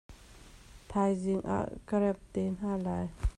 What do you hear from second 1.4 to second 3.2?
ah ka remh te hna lai.